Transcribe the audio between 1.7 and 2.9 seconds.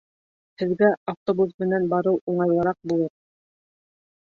барыу уңайлыраҡ